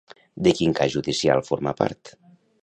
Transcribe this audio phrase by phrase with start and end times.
[0.47, 2.13] De quin cas judicial forma part?